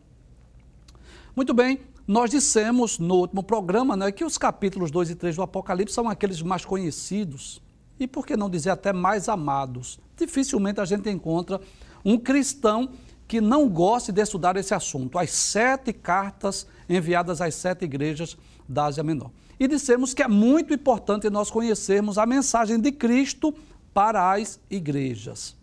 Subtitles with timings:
[1.36, 5.42] Muito bem, nós dissemos no último programa né, que os capítulos 2 e 3 do
[5.42, 7.62] Apocalipse são aqueles mais conhecidos
[8.00, 10.00] e, por que não dizer, até mais amados.
[10.16, 11.60] Dificilmente a gente encontra
[12.06, 12.92] um cristão
[13.28, 18.38] que não goste de estudar esse assunto, as sete cartas enviadas às sete igrejas
[18.70, 19.32] da Ásia Menor.
[19.60, 23.54] E dissemos que é muito importante nós conhecermos a mensagem de Cristo
[23.94, 25.56] para as igrejas.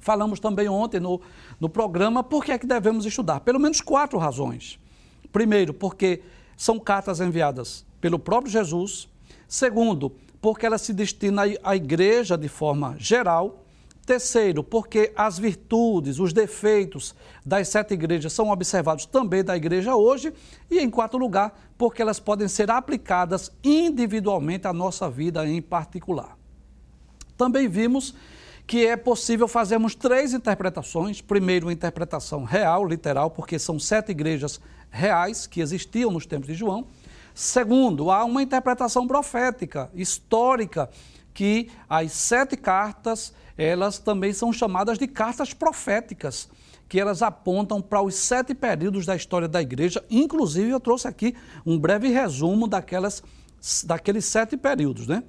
[0.00, 1.20] Falamos também ontem no,
[1.58, 3.40] no programa por que é que devemos estudar.
[3.40, 4.78] Pelo menos quatro razões.
[5.32, 6.22] Primeiro, porque
[6.56, 9.08] são cartas enviadas pelo próprio Jesus.
[9.48, 13.63] Segundo, porque ela se destina à igreja de forma geral.
[14.04, 20.32] Terceiro, porque as virtudes, os defeitos das sete igrejas são observados também da igreja hoje.
[20.70, 26.36] E, em quarto lugar, porque elas podem ser aplicadas individualmente à nossa vida em particular.
[27.36, 28.14] Também vimos
[28.66, 31.20] que é possível fazermos três interpretações.
[31.20, 34.60] Primeiro, uma interpretação real, literal, porque são sete igrejas
[34.90, 36.86] reais que existiam nos tempos de João.
[37.34, 40.88] Segundo, há uma interpretação profética, histórica,
[41.32, 46.48] que as sete cartas elas também são chamadas de cartas proféticas,
[46.88, 50.04] que elas apontam para os sete períodos da história da igreja.
[50.10, 53.22] Inclusive, eu trouxe aqui um breve resumo daquelas,
[53.84, 55.22] daqueles sete períodos, né?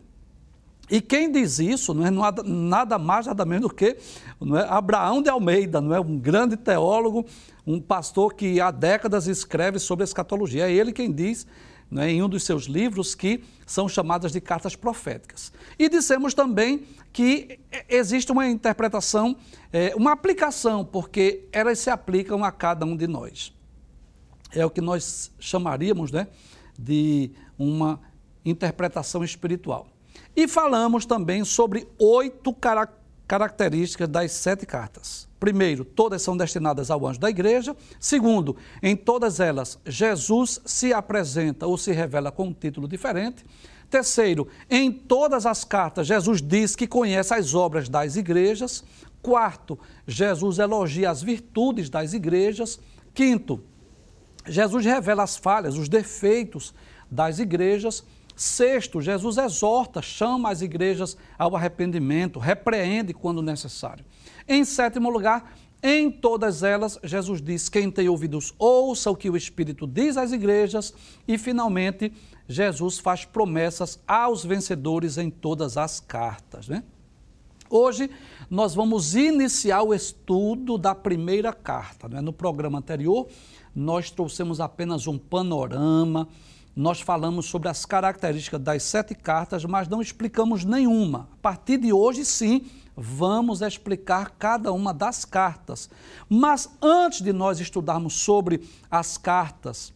[0.90, 3.98] E quem diz isso não é nada mais, nada menos do que
[4.40, 7.26] não é, Abraão de Almeida, não é um grande teólogo,
[7.66, 10.70] um pastor que há décadas escreve sobre escatologia.
[10.70, 11.48] É ele quem diz
[11.90, 15.52] né, em um dos seus livros que são chamadas de cartas proféticas.
[15.80, 16.84] E dissemos também
[17.16, 19.38] que existe uma interpretação,
[19.72, 23.54] é, uma aplicação, porque elas se aplicam a cada um de nós.
[24.52, 26.28] É o que nós chamaríamos né,
[26.78, 28.02] de uma
[28.44, 29.88] interpretação espiritual.
[30.36, 32.54] E falamos também sobre oito
[33.26, 35.26] características das sete cartas.
[35.40, 37.78] Primeiro, todas são destinadas ao anjo da igreja.
[37.98, 43.46] Segundo, em todas elas, Jesus se apresenta ou se revela com um título diferente.
[43.90, 48.84] Terceiro, em todas as cartas, Jesus diz que conhece as obras das igrejas.
[49.22, 52.80] Quarto, Jesus elogia as virtudes das igrejas.
[53.14, 53.64] Quinto,
[54.48, 56.74] Jesus revela as falhas, os defeitos
[57.10, 58.04] das igrejas.
[58.36, 64.04] Sexto, Jesus exorta, chama as igrejas ao arrependimento, repreende quando necessário.
[64.48, 65.56] Em sétimo lugar,
[65.88, 70.32] em todas elas, Jesus diz: quem tem ouvidos, ouça o que o Espírito diz às
[70.32, 70.92] igrejas.
[71.28, 72.12] E, finalmente,
[72.48, 76.68] Jesus faz promessas aos vencedores em todas as cartas.
[76.68, 76.84] Né?
[77.70, 78.10] Hoje,
[78.50, 82.10] nós vamos iniciar o estudo da primeira carta.
[82.10, 82.20] Né?
[82.20, 83.28] No programa anterior,
[83.76, 86.28] nós trouxemos apenas um panorama
[86.76, 91.30] nós falamos sobre as características das sete cartas, mas não explicamos nenhuma.
[91.32, 92.66] A partir de hoje, sim,
[92.96, 95.90] vamos explicar cada uma das cartas.
[96.30, 99.94] Mas antes de nós estudarmos sobre as cartas,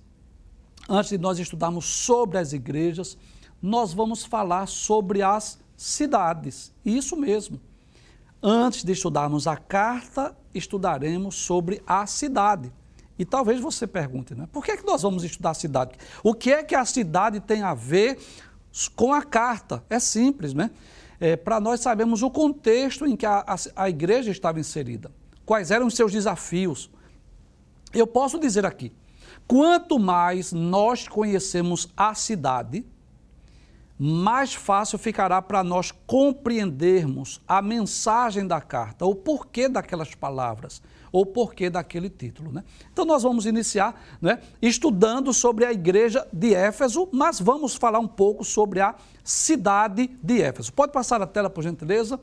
[0.88, 3.18] antes de nós estudarmos sobre as igrejas,
[3.62, 6.74] nós vamos falar sobre as cidades.
[6.84, 7.60] Isso mesmo.
[8.42, 12.72] Antes de estudarmos a carta, estudaremos sobre a cidade.
[13.18, 14.48] E talvez você pergunte, né?
[14.52, 15.92] Por que, é que nós vamos estudar a cidade?
[16.24, 18.18] O que é que a cidade tem a ver
[18.96, 19.84] com a carta?
[19.90, 20.72] É simples, né?
[21.20, 25.12] É, Para nós sabemos o contexto em que a, a, a igreja estava inserida,
[25.46, 26.90] quais eram os seus desafios.
[27.94, 28.94] Eu posso dizer aqui,
[29.48, 32.86] quanto mais nós conhecemos a cidade,
[33.98, 41.26] mais fácil ficará para nós compreendermos a mensagem da carta, o porquê daquelas palavras, ou
[41.26, 42.52] porquê daquele título.
[42.52, 42.64] Né?
[42.92, 48.08] Então nós vamos iniciar né, estudando sobre a igreja de Éfeso, mas vamos falar um
[48.08, 50.74] pouco sobre a cidade de Éfeso.
[50.74, 52.20] Pode passar a tela, por gentileza?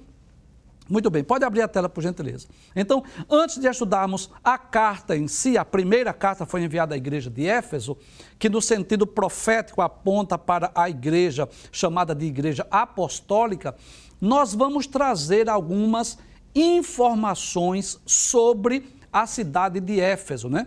[0.88, 2.46] Muito bem, pode abrir a tela por gentileza.
[2.74, 7.28] Então, antes de estudarmos a carta em si, a primeira carta foi enviada à igreja
[7.28, 7.96] de Éfeso,
[8.38, 13.74] que no sentido profético aponta para a igreja chamada de igreja apostólica,
[14.20, 16.18] nós vamos trazer algumas
[16.56, 20.66] informações sobre a cidade de Éfeso, né?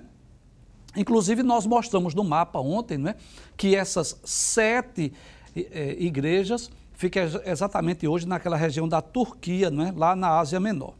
[0.95, 3.15] Inclusive, nós mostramos no mapa ontem né,
[3.55, 5.13] que essas sete
[5.55, 10.93] eh, igrejas ficam exatamente hoje naquela região da Turquia, né, lá na Ásia Menor.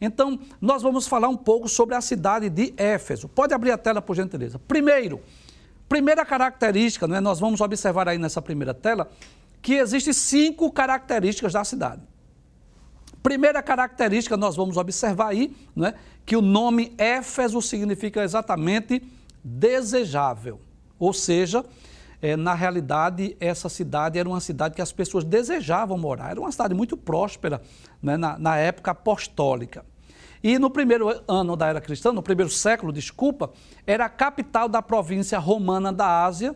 [0.00, 3.28] Então, nós vamos falar um pouco sobre a cidade de Éfeso.
[3.28, 4.58] Pode abrir a tela, por gentileza.
[4.58, 5.20] Primeiro,
[5.88, 9.10] primeira característica, né, nós vamos observar aí nessa primeira tela,
[9.60, 12.02] que existem cinco características da cidade.
[13.22, 15.94] Primeira característica, nós vamos observar aí, né,
[16.24, 19.02] que o nome Éfeso significa exatamente
[19.44, 20.60] desejável.
[20.98, 21.64] Ou seja,
[22.22, 26.30] é, na realidade, essa cidade era uma cidade que as pessoas desejavam morar.
[26.30, 27.62] Era uma cidade muito próspera
[28.02, 29.84] né, na, na época apostólica.
[30.42, 33.50] E no primeiro ano da era cristã, no primeiro século, desculpa,
[33.86, 36.54] era a capital da província romana da Ásia.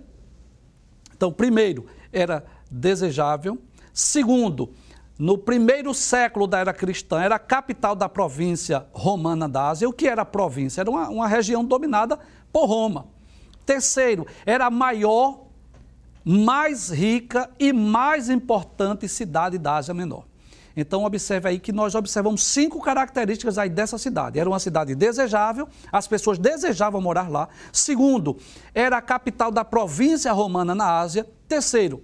[1.14, 3.58] Então, primeiro, era desejável.
[3.92, 4.72] Segundo,
[5.18, 9.88] no primeiro século da era cristã, era a capital da província romana da Ásia.
[9.88, 10.80] O que era a província?
[10.80, 12.18] Era uma, uma região dominada
[12.52, 13.06] por Roma.
[13.64, 15.44] Terceiro, era a maior,
[16.24, 20.24] mais rica e mais importante cidade da Ásia Menor.
[20.76, 24.40] Então, observe aí que nós observamos cinco características aí dessa cidade.
[24.40, 27.48] Era uma cidade desejável, as pessoas desejavam morar lá.
[27.72, 28.36] Segundo,
[28.74, 31.24] era a capital da província romana na Ásia.
[31.46, 32.02] Terceiro,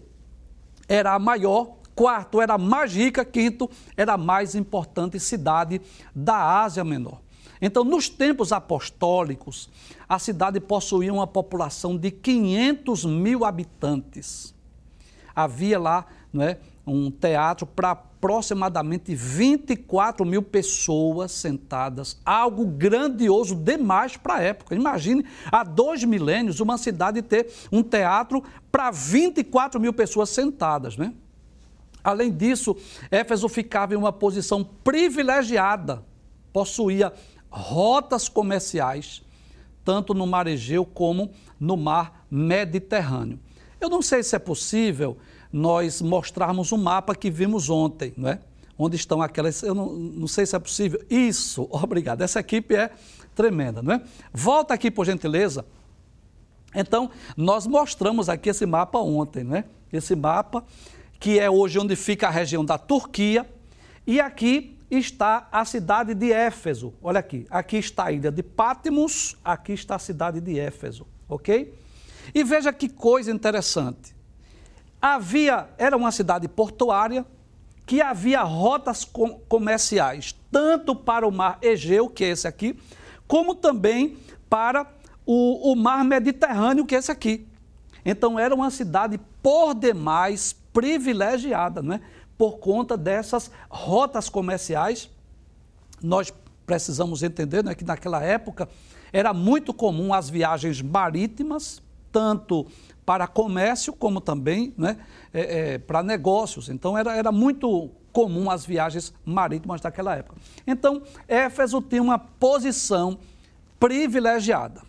[0.88, 1.80] era a maior.
[2.00, 3.26] Quarto, era a mais rica.
[3.26, 5.82] Quinto, era a mais importante cidade
[6.14, 7.20] da Ásia Menor.
[7.61, 9.69] Então, nos tempos apostólicos,
[10.08, 14.55] a cidade possuía uma população de 500 mil habitantes.
[15.37, 24.17] Havia lá não é, um teatro para aproximadamente 24 mil pessoas sentadas, algo grandioso demais
[24.17, 24.75] para a época.
[24.75, 25.23] Imagine,
[25.53, 28.43] há dois milênios, uma cidade ter um teatro
[28.73, 31.12] para 24 mil pessoas sentadas, né?
[32.02, 32.76] Além disso,
[33.11, 36.02] Éfeso ficava em uma posição privilegiada,
[36.52, 37.12] possuía
[37.50, 39.23] rotas comerciais,
[39.85, 43.38] tanto no mar Egeu como no mar Mediterrâneo.
[43.81, 45.17] Eu não sei se é possível
[45.52, 48.41] nós mostrarmos um mapa que vimos ontem, não é?
[48.79, 49.62] Onde estão aquelas.
[49.62, 51.05] Eu não, não sei se é possível.
[51.11, 52.23] Isso, obrigado.
[52.23, 52.91] Essa equipe é
[53.35, 54.03] tremenda, não é?
[54.32, 55.64] Volta aqui, por gentileza.
[56.75, 59.64] Então, nós mostramos aqui esse mapa ontem, né?
[59.93, 60.64] Esse mapa
[61.20, 63.46] que é hoje onde fica a região da Turquia.
[64.06, 66.94] E aqui está a cidade de Éfeso.
[67.02, 71.78] Olha aqui, aqui está a ilha de Pátimos, aqui está a cidade de Éfeso, ok?
[72.34, 74.17] E veja que coisa interessante.
[75.00, 77.25] Havia, era uma cidade portuária,
[77.87, 82.78] que havia rotas com, comerciais, tanto para o mar Egeu, que é esse aqui,
[83.26, 84.17] como também
[84.49, 84.87] para
[85.26, 87.46] o, o mar Mediterrâneo, que é esse aqui.
[88.05, 92.00] Então era uma cidade por demais privilegiada, não é?
[92.41, 95.10] por conta dessas rotas comerciais.
[96.03, 96.32] Nós
[96.65, 98.67] precisamos entender né, que naquela época
[99.12, 102.67] era muito comum as viagens marítimas, tanto
[103.05, 104.96] para comércio como também né,
[105.34, 106.69] é, é, para negócios.
[106.70, 110.36] Então era, era muito comum as viagens marítimas daquela época.
[110.67, 113.19] Então, Éfeso tinha uma posição
[113.79, 114.82] privilegiada.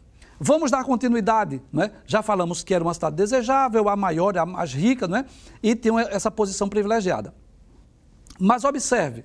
[0.43, 1.91] Vamos dar continuidade, né?
[2.03, 5.23] Já falamos que era uma cidade desejável, a maior, a mais rica, né?
[5.61, 7.31] E tinha essa posição privilegiada.
[8.39, 9.23] Mas observe,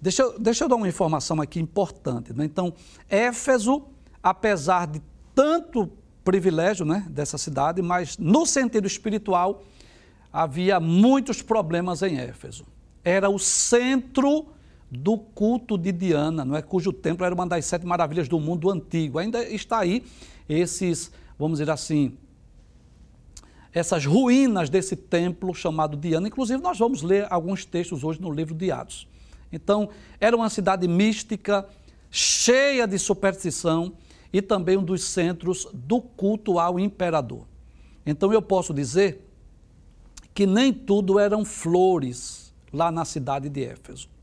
[0.00, 2.32] deixa eu, deixa eu dar uma informação aqui importante.
[2.32, 2.44] Né?
[2.44, 2.72] Então,
[3.10, 3.88] Éfeso,
[4.22, 5.02] apesar de
[5.34, 5.90] tanto
[6.24, 9.64] privilégio né, dessa cidade, mas no sentido espiritual,
[10.32, 12.64] havia muitos problemas em Éfeso.
[13.02, 14.46] Era o centro
[14.94, 16.62] do culto de Diana, não é?
[16.62, 19.18] cujo templo era uma das sete maravilhas do mundo antigo.
[19.18, 20.04] Ainda está aí
[20.48, 22.16] esses, vamos dizer assim,
[23.72, 26.28] essas ruínas desse templo chamado Diana.
[26.28, 29.08] Inclusive, nós vamos ler alguns textos hoje no livro de Atos.
[29.52, 29.88] Então,
[30.20, 31.66] era uma cidade mística,
[32.10, 33.92] cheia de superstição
[34.32, 37.46] e também um dos centros do culto ao imperador.
[38.06, 39.28] Então, eu posso dizer
[40.32, 44.13] que nem tudo eram flores lá na cidade de Éfeso.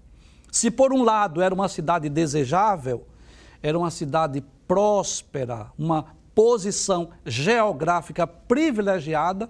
[0.52, 3.08] Se por um lado era uma cidade desejável,
[3.64, 9.50] era uma cidade próspera, uma posição geográfica privilegiada,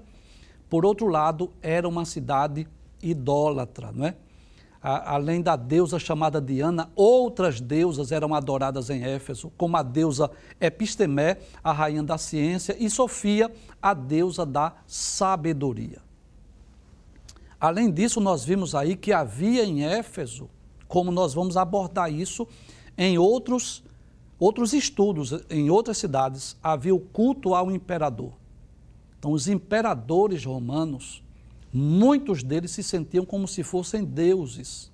[0.70, 2.68] por outro lado, era uma cidade
[3.02, 4.16] idólatra, não é?
[4.82, 11.38] além da deusa chamada Diana, outras deusas eram adoradas em Éfeso, como a deusa Epistemé,
[11.64, 16.00] a rainha da ciência, e Sofia, a deusa da sabedoria.
[17.60, 20.50] Além disso, nós vimos aí que havia em Éfeso
[20.92, 22.46] como nós vamos abordar isso
[22.98, 23.82] em outros,
[24.38, 28.34] outros estudos, em outras cidades, havia o culto ao imperador.
[29.18, 31.24] Então, os imperadores romanos,
[31.72, 34.92] muitos deles se sentiam como se fossem deuses.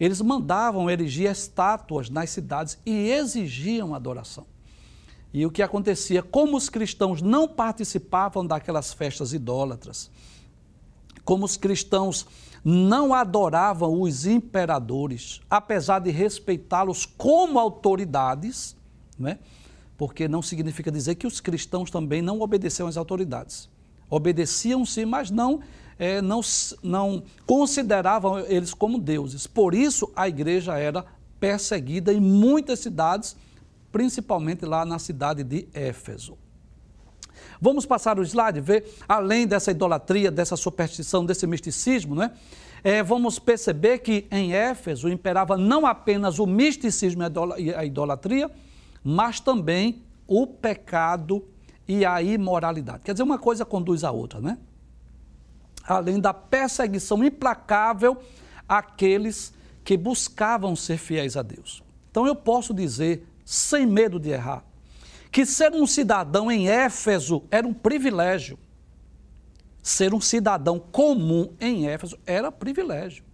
[0.00, 4.44] Eles mandavam erigir estátuas nas cidades e exigiam adoração.
[5.32, 6.20] E o que acontecia?
[6.20, 10.10] Como os cristãos não participavam daquelas festas idólatras,
[11.24, 12.26] como os cristãos
[12.64, 18.76] não adoravam os imperadores, apesar de respeitá-los como autoridades,
[19.18, 19.38] né?
[19.96, 23.68] porque não significa dizer que os cristãos também não obedeciam às autoridades.
[24.08, 25.60] Obedeciam sim, mas não,
[25.98, 26.40] é, não,
[26.82, 29.46] não consideravam eles como deuses.
[29.46, 31.04] Por isso a igreja era
[31.40, 33.36] perseguida em muitas cidades,
[33.90, 36.36] principalmente lá na cidade de Éfeso.
[37.64, 42.32] Vamos passar o slide, ver, além dessa idolatria, dessa superstição, desse misticismo, né?
[42.82, 47.22] É, vamos perceber que em Éfeso imperava não apenas o misticismo
[47.56, 48.50] e a idolatria,
[49.04, 51.46] mas também o pecado
[51.86, 53.04] e a imoralidade.
[53.04, 54.58] Quer dizer, uma coisa conduz à outra, né?
[55.84, 58.18] Além da perseguição implacável
[58.68, 59.54] àqueles
[59.84, 61.80] que buscavam ser fiéis a Deus.
[62.10, 64.64] Então eu posso dizer, sem medo de errar,
[65.32, 68.58] que ser um cidadão em Éfeso era um privilégio.
[69.82, 73.24] Ser um cidadão comum em Éfeso era privilégio.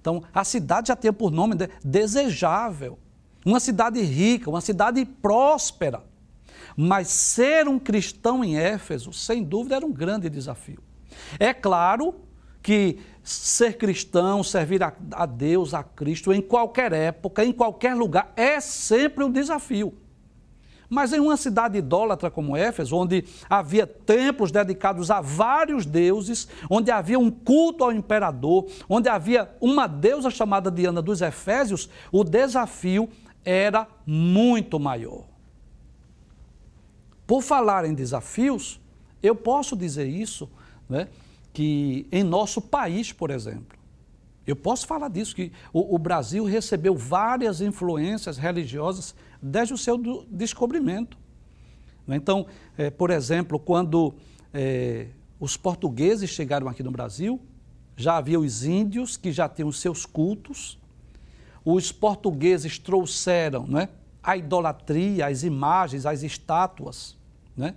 [0.00, 2.98] Então, a cidade já tinha por nome de desejável,
[3.44, 6.02] uma cidade rica, uma cidade próspera.
[6.74, 10.82] Mas ser um cristão em Éfeso, sem dúvida, era um grande desafio.
[11.38, 12.14] É claro
[12.62, 18.58] que ser cristão, servir a Deus, a Cristo, em qualquer época, em qualquer lugar, é
[18.58, 19.94] sempre um desafio.
[20.90, 26.90] Mas em uma cidade idólatra como Éfeso, onde havia templos dedicados a vários deuses, onde
[26.90, 33.08] havia um culto ao imperador, onde havia uma deusa chamada Diana dos Efésios, o desafio
[33.44, 35.24] era muito maior.
[37.24, 38.80] Por falar em desafios,
[39.22, 40.50] eu posso dizer isso,
[40.88, 41.06] né,
[41.52, 43.78] que em nosso país, por exemplo,
[44.44, 49.98] eu posso falar disso, que o, o Brasil recebeu várias influências religiosas desde o seu
[50.28, 51.16] descobrimento.
[52.06, 52.16] Né?
[52.16, 54.14] Então, é, por exemplo, quando
[54.52, 57.40] é, os portugueses chegaram aqui no Brasil,
[57.96, 60.78] já havia os índios que já tinham seus cultos,
[61.64, 63.88] os portugueses trouxeram né,
[64.22, 67.16] a idolatria, as imagens, as estátuas
[67.56, 67.74] né,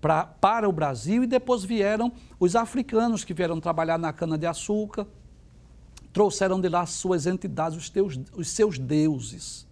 [0.00, 5.06] pra, para o Brasil e depois vieram os africanos que vieram trabalhar na cana-de-açúcar,
[6.12, 9.65] trouxeram de lá suas entidades, os, teus, os seus deuses.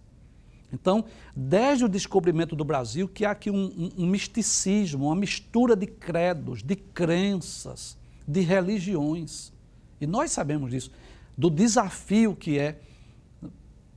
[0.75, 5.73] Então, desde o descobrimento do Brasil, que há aqui um, um, um misticismo, uma mistura
[5.73, 9.53] de credos, de crenças, de religiões.
[10.01, 10.91] E nós sabemos disso,
[11.37, 12.79] do desafio que é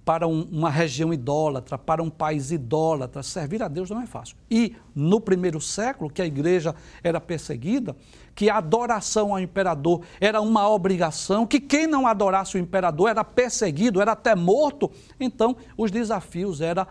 [0.09, 4.39] para um, uma região idólatra, para um país idólatra, servir a Deus não é fácil.
[4.51, 6.75] E no primeiro século, que a igreja
[7.05, 7.95] era perseguida,
[8.35, 13.23] que a adoração ao imperador era uma obrigação, que quem não adorasse o imperador era
[13.23, 16.89] perseguido, era até morto, então os desafios era,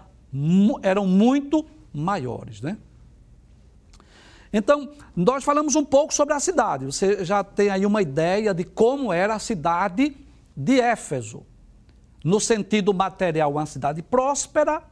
[0.83, 2.61] eram muito maiores.
[2.61, 2.77] Né?
[4.53, 6.85] Então, nós falamos um pouco sobre a cidade.
[6.85, 10.15] Você já tem aí uma ideia de como era a cidade
[10.55, 11.43] de Éfeso
[12.27, 14.83] no sentido material, uma cidade próspera,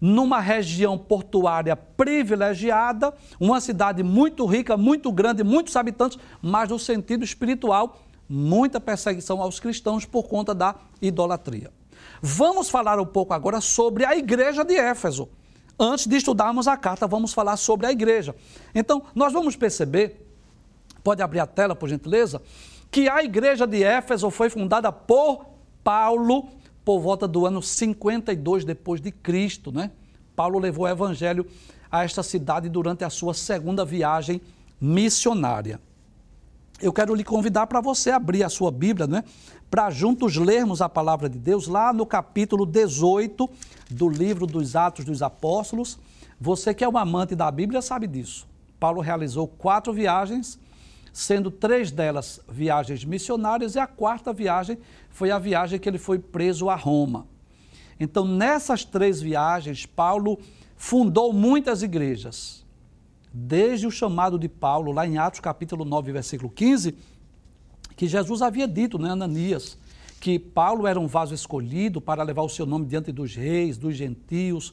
[0.00, 7.22] numa região portuária privilegiada, uma cidade muito rica, muito grande, muitos habitantes, mas no sentido
[7.22, 11.70] espiritual, muita perseguição aos cristãos por conta da idolatria.
[12.20, 15.28] Vamos falar um pouco agora sobre a igreja de Éfeso.
[15.78, 18.34] Antes de estudarmos a carta, vamos falar sobre a igreja.
[18.74, 20.26] Então, nós vamos perceber,
[21.04, 22.42] pode abrir a tela, por gentileza,
[22.90, 25.46] que a igreja de Éfeso foi fundada por
[25.84, 26.48] Paulo
[26.84, 29.90] por volta do ano 52 depois de Cristo, né?
[30.34, 31.46] Paulo levou o evangelho
[31.90, 34.40] a esta cidade durante a sua segunda viagem
[34.80, 35.80] missionária.
[36.80, 39.22] Eu quero lhe convidar para você abrir a sua Bíblia, né?
[39.70, 43.48] Para juntos lermos a palavra de Deus lá no capítulo 18
[43.90, 45.98] do livro dos Atos dos Apóstolos.
[46.40, 48.48] Você que é um amante da Bíblia sabe disso.
[48.78, 50.58] Paulo realizou quatro viagens
[51.12, 56.18] sendo três delas viagens missionárias e a quarta viagem foi a viagem que ele foi
[56.18, 57.26] preso a Roma.
[57.98, 60.38] Então, nessas três viagens, Paulo
[60.76, 62.64] fundou muitas igrejas.
[63.32, 66.96] Desde o chamado de Paulo, lá em Atos capítulo 9, versículo 15,
[67.96, 69.76] que Jesus havia dito, né, Ananias,
[70.20, 73.94] que Paulo era um vaso escolhido para levar o seu nome diante dos reis, dos
[73.94, 74.72] gentios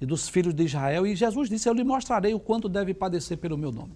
[0.00, 1.06] e dos filhos de Israel.
[1.06, 3.92] E Jesus disse: Eu lhe mostrarei o quanto deve padecer pelo meu nome.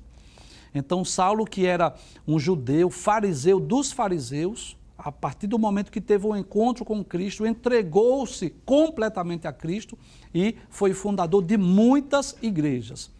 [0.74, 1.94] Então, Saulo, que era
[2.26, 7.46] um judeu, fariseu dos fariseus, a partir do momento que teve um encontro com Cristo,
[7.46, 9.96] entregou-se completamente a Cristo
[10.34, 13.10] e foi fundador de muitas igrejas.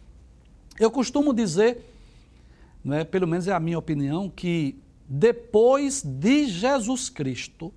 [0.77, 1.85] Eu costumo dizer,
[2.83, 4.77] né, pelo menos é a minha opinião, que
[5.07, 7.73] depois de Jesus Cristo,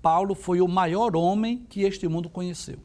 [0.00, 2.78] Paulo foi o maior homem que este mundo conheceu.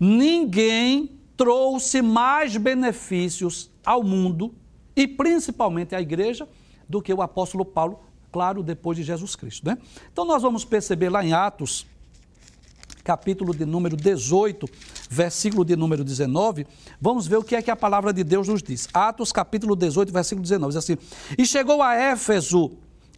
[0.00, 4.54] Ninguém trouxe mais benefícios ao mundo
[4.94, 6.48] e principalmente à igreja
[6.88, 9.66] do que o apóstolo Paulo, claro, depois de Jesus Cristo.
[9.66, 9.78] Né?
[10.12, 11.86] Então nós vamos perceber lá em Atos,
[13.02, 14.66] capítulo de número 18,
[15.10, 16.66] versículo de número 19,
[17.00, 18.88] vamos ver o que é que a palavra de Deus nos diz.
[18.92, 20.96] Atos, capítulo 18, versículo 19, diz assim:
[21.36, 22.72] E chegou a Éfeso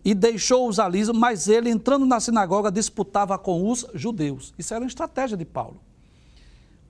[0.05, 4.53] e deixou-os ali, mas ele, entrando na sinagoga, disputava com os judeus.
[4.59, 5.81] Isso era uma estratégia de Paulo.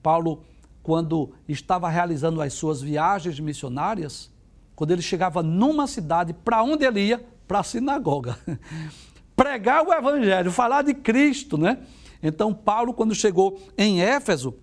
[0.02, 0.43] Paulo,
[0.84, 4.30] quando estava realizando as suas viagens missionárias,
[4.76, 7.24] quando ele chegava numa cidade, para onde ele ia?
[7.48, 8.38] Para a sinagoga.
[9.34, 11.78] Pregar o evangelho, falar de Cristo, né?
[12.22, 14.54] Então, Paulo, quando chegou em Éfeso,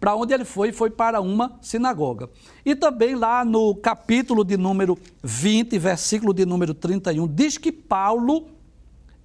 [0.00, 0.72] para onde ele foi?
[0.72, 2.30] Foi para uma sinagoga.
[2.64, 8.48] E também lá no capítulo de número 20, versículo de número 31, diz que Paulo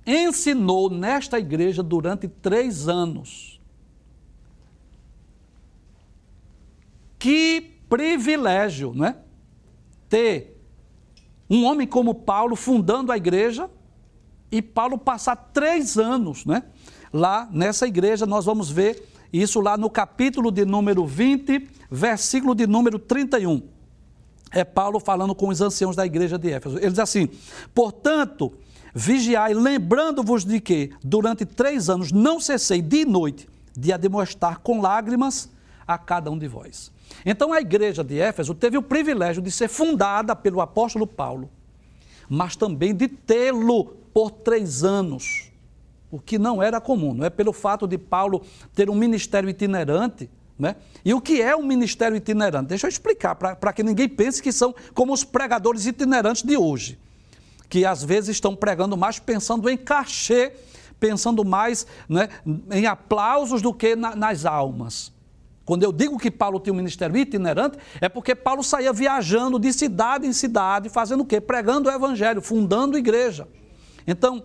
[0.05, 3.50] ensinou nesta igreja durante três anos.
[7.21, 9.15] Que privilégio, não é?
[10.09, 10.59] Ter
[11.47, 13.69] um homem como Paulo fundando a igreja
[14.51, 16.63] e Paulo passar três anos, né?
[17.13, 22.65] lá nessa igreja, nós vamos ver isso lá no capítulo de número 20, versículo de
[22.65, 23.61] número 31.
[24.51, 26.79] É Paulo falando com os anciãos da igreja de Éfeso.
[26.79, 27.29] Ele diz assim:
[27.71, 28.51] Portanto,
[28.95, 35.49] vigiai, lembrando-vos de que, durante três anos, não cessei de noite de admoestar com lágrimas
[35.87, 36.91] a cada um de vós.
[37.25, 41.49] Então, a igreja de Éfeso teve o privilégio de ser fundada pelo apóstolo Paulo,
[42.29, 45.51] mas também de tê-lo por três anos
[46.11, 47.29] o que não era comum, não é?
[47.29, 48.43] Pelo fato de Paulo
[48.75, 50.75] ter um ministério itinerante, né?
[51.05, 52.67] E o que é um ministério itinerante?
[52.67, 56.99] Deixa eu explicar, para que ninguém pense que são como os pregadores itinerantes de hoje,
[57.69, 60.51] que às vezes estão pregando mais pensando em cachê,
[60.99, 62.27] pensando mais né,
[62.71, 65.13] em aplausos do que na, nas almas.
[65.65, 69.71] Quando eu digo que Paulo tinha um ministério itinerante, é porque Paulo saía viajando de
[69.71, 71.39] cidade em cidade, fazendo o quê?
[71.39, 73.47] Pregando o evangelho, fundando igreja.
[74.07, 74.43] Então,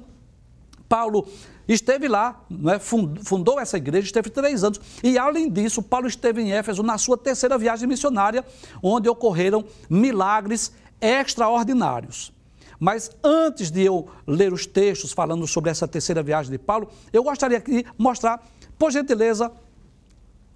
[0.88, 1.26] Paulo
[1.66, 2.78] esteve lá, é?
[2.78, 4.80] fundou essa igreja, esteve três anos.
[5.02, 8.44] E, além disso, Paulo esteve em Éfeso na sua terceira viagem missionária,
[8.82, 12.32] onde ocorreram milagres extraordinários.
[12.78, 17.22] Mas antes de eu ler os textos falando sobre essa terceira viagem de Paulo, eu
[17.22, 18.46] gostaria de mostrar,
[18.78, 19.50] por gentileza,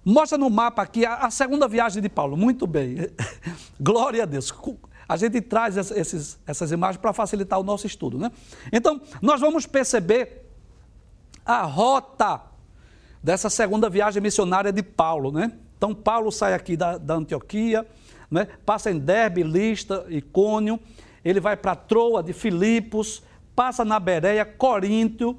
[0.03, 2.35] mostra no mapa aqui a, a segunda viagem de Paulo.
[2.35, 3.09] Muito bem.
[3.79, 4.53] Glória a Deus.
[5.07, 8.31] A gente traz esses, essas imagens para facilitar o nosso estudo, né?
[8.71, 10.49] Então, nós vamos perceber
[11.45, 12.41] a rota
[13.21, 15.51] dessa segunda viagem missionária de Paulo, né?
[15.77, 17.85] Então, Paulo sai aqui da, da Antioquia,
[18.29, 18.47] né?
[18.65, 20.79] passa em Derbe, Lista, Icônio,
[21.23, 23.21] ele vai para Troa de Filipos,
[23.55, 25.37] passa na Bereia, Coríntio,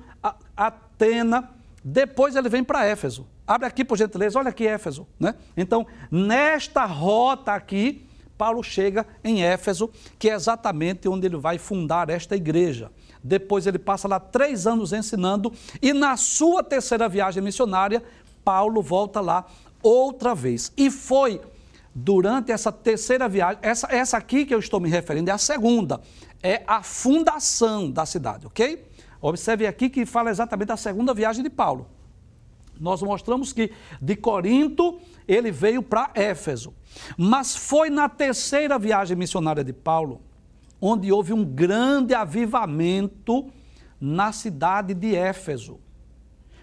[0.57, 1.51] Atena,
[1.83, 3.27] depois ele vem para Éfeso.
[3.47, 5.35] Abre aqui, por gentileza, olha aqui Éfeso, né?
[5.57, 8.07] Então, nesta rota aqui,
[8.39, 12.91] Paulo chega em Éfeso, que é exatamente onde ele vai fundar esta igreja.
[13.23, 18.03] Depois ele passa lá três anos ensinando e na sua terceira viagem missionária,
[18.45, 19.47] Paulo volta lá
[19.83, 20.73] outra vez.
[20.77, 21.41] E foi
[21.95, 26.01] durante essa terceira viagem, essa, essa aqui que eu estou me referindo é a segunda,
[26.43, 28.89] é a fundação da cidade, ok?
[29.21, 31.87] Observe aqui que fala exatamente da segunda viagem de Paulo.
[32.83, 36.75] Nós mostramos que de Corinto ele veio para Éfeso.
[37.17, 40.21] Mas foi na terceira viagem missionária de Paulo
[40.85, 43.49] onde houve um grande avivamento
[44.01, 45.79] na cidade de Éfeso.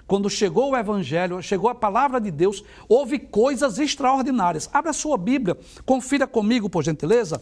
[0.06, 4.70] Quando chegou o Evangelho, chegou a palavra de Deus, houve coisas extraordinárias.
[4.74, 7.40] Abra a sua Bíblia, confira comigo, por gentileza.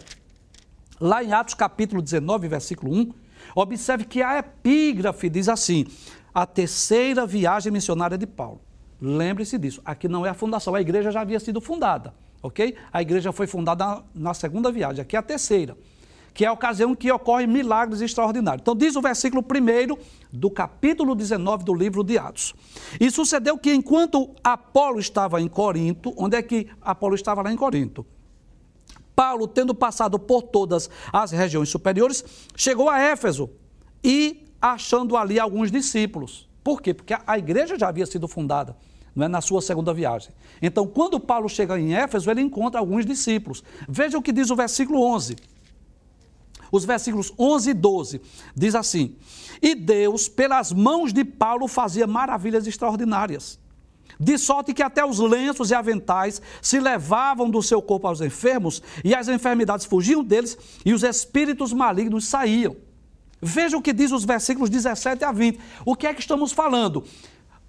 [1.00, 3.12] Lá em Atos capítulo 19, versículo 1,
[3.56, 5.88] observe que a epígrafe diz assim:
[6.32, 8.62] a terceira viagem missionária de Paulo.
[9.01, 9.81] Lembre-se disso.
[9.86, 12.75] Aqui não é a fundação, a igreja já havia sido fundada, ok?
[12.91, 15.77] A igreja foi fundada na, na segunda viagem, aqui é a terceira
[16.38, 18.62] que é a ocasião que ocorrem milagres extraordinários.
[18.62, 19.97] Então, diz o versículo 1
[20.31, 22.53] do capítulo 19 do livro de Atos.
[22.99, 27.55] E sucedeu que enquanto Apolo estava em Corinto, onde é que Apolo estava lá em
[27.55, 28.05] Corinto?
[29.15, 32.23] Paulo, tendo passado por todas as regiões superiores,
[32.55, 33.49] chegou a Éfeso
[34.03, 36.47] e achando ali alguns discípulos.
[36.63, 36.93] Por quê?
[36.93, 38.77] Porque a igreja já havia sido fundada.
[39.17, 40.30] Não é, na sua segunda viagem.
[40.62, 43.63] Então, quando Paulo chega em Éfeso, ele encontra alguns discípulos.
[43.89, 45.36] Veja o que diz o versículo 11.
[46.71, 48.21] os versículos 11 e 12.
[48.56, 49.15] Diz assim:
[49.60, 53.60] E Deus, pelas mãos de Paulo, fazia maravilhas extraordinárias.
[54.19, 58.84] De sorte que até os lenços e aventais se levavam do seu corpo aos enfermos,
[59.03, 62.75] e as enfermidades fugiam deles, e os espíritos malignos saíam.
[63.41, 65.60] Veja o que diz os versículos 17 a 20.
[65.86, 67.03] O que é que estamos falando?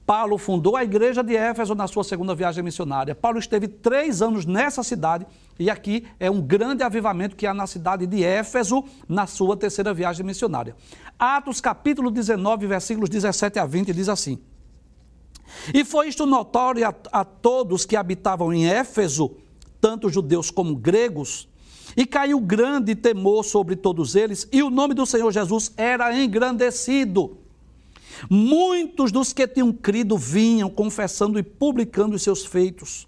[0.08, 3.14] Paulo fundou a igreja de Éfeso na sua segunda viagem missionária.
[3.14, 5.26] Paulo esteve três anos nessa cidade
[5.58, 9.92] e aqui é um grande avivamento que há na cidade de Éfeso na sua terceira
[9.92, 10.74] viagem missionária.
[11.18, 14.38] Atos capítulo 19, versículos 17 a 20 diz assim:
[15.74, 19.36] E foi isto notório a, a todos que habitavam em Éfeso,
[19.78, 21.50] tanto judeus como gregos,
[21.94, 27.46] e caiu grande temor sobre todos eles, e o nome do Senhor Jesus era engrandecido.
[28.28, 33.06] Muitos dos que tinham crido vinham confessando e publicando os seus feitos.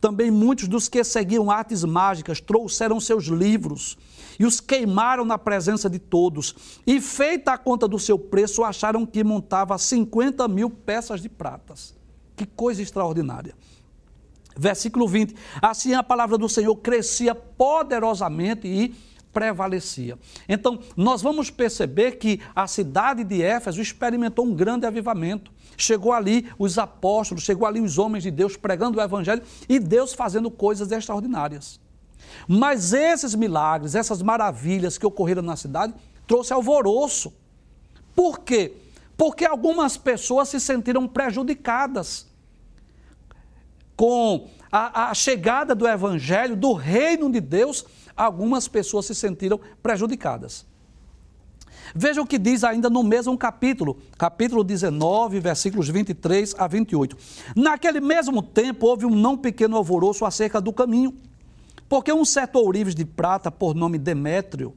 [0.00, 3.96] Também muitos dos que seguiam artes mágicas trouxeram seus livros
[4.38, 6.54] e os queimaram na presença de todos.
[6.86, 11.94] E, feita a conta do seu preço, acharam que montava 50 mil peças de pratas.
[12.36, 13.54] Que coisa extraordinária.
[14.56, 18.94] Versículo 20: Assim a palavra do Senhor crescia poderosamente e
[19.32, 20.18] prevalecia.
[20.48, 25.52] Então, nós vamos perceber que a cidade de Éfeso experimentou um grande avivamento.
[25.76, 30.12] Chegou ali os apóstolos, chegou ali os homens de Deus pregando o evangelho e Deus
[30.12, 31.80] fazendo coisas extraordinárias.
[32.46, 35.94] Mas esses milagres, essas maravilhas que ocorreram na cidade,
[36.26, 37.32] trouxe alvoroço.
[38.14, 38.72] Por quê?
[39.16, 42.26] Porque algumas pessoas se sentiram prejudicadas
[43.96, 47.84] com a, a chegada do evangelho, do reino de Deus
[48.16, 50.66] algumas pessoas se sentiram prejudicadas.
[51.94, 57.16] Veja o que diz ainda no mesmo capítulo, capítulo 19, versículos 23 a 28.
[57.56, 61.14] Naquele mesmo tempo houve um não pequeno alvoroço acerca do caminho,
[61.88, 64.74] porque um certo ourives de prata, por nome Demétrio,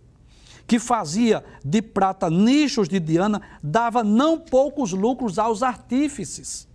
[0.65, 6.67] que fazia de prata nichos de Diana, dava não poucos lucros aos artífices,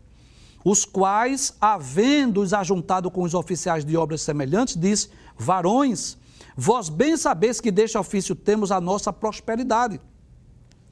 [0.64, 6.17] os quais, havendo-os ajuntado com os oficiais de obras semelhantes, disse: Varões,
[6.60, 10.00] Vós bem sabeis que deste ofício temos a nossa prosperidade.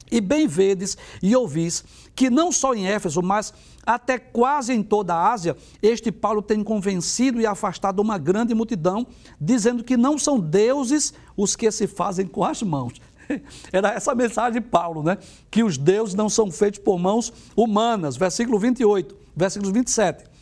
[0.09, 1.83] E bem vedes e ouvis
[2.15, 3.53] que não só em Éfeso, mas
[3.85, 9.05] até quase em toda a Ásia, este Paulo tem convencido e afastado uma grande multidão,
[9.41, 13.01] dizendo que não são deuses os que se fazem com as mãos.
[13.69, 15.17] Era essa a mensagem de Paulo, né?
[15.51, 18.15] Que os deuses não são feitos por mãos humanas.
[18.15, 20.36] Versículo 28, versículo 27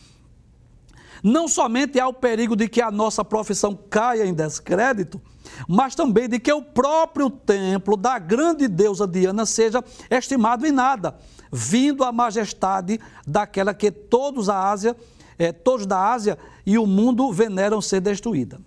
[1.26, 5.20] não somente há o perigo de que a nossa profissão caia em descrédito,
[5.68, 11.18] mas também de que o próprio templo da grande deusa Diana seja estimado em nada,
[11.52, 14.96] vindo a majestade daquela que todos a Ásia,
[15.40, 18.62] eh, todos da Ásia e o mundo veneram ser destruída.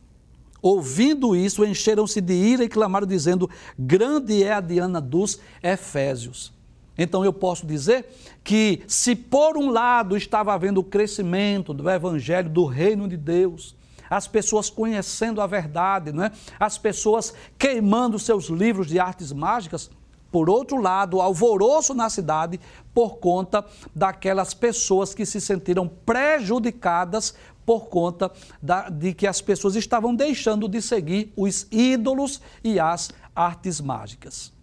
[0.60, 6.52] Ouvindo isso, encheram-se de ira e clamaram, dizendo: Grande é a Diana dos Efésios.
[6.98, 8.06] Então eu posso dizer
[8.42, 13.76] que, se por um lado estava havendo o crescimento do evangelho do reino de Deus,
[14.10, 16.32] as pessoas conhecendo a verdade, não é?
[16.58, 19.90] as pessoas queimando seus livros de artes mágicas,
[20.30, 22.60] por outro lado, alvoroço na cidade
[22.92, 27.34] por conta daquelas pessoas que se sentiram prejudicadas
[27.64, 28.30] por conta
[28.60, 34.57] da, de que as pessoas estavam deixando de seguir os ídolos e as artes mágicas.